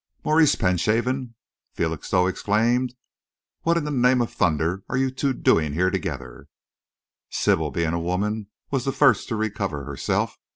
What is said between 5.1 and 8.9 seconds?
two doing here together?" Sybil, being a woman, was